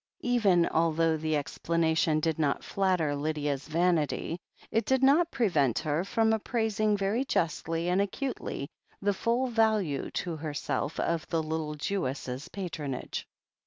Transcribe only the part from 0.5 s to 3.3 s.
although the explanation did not flatter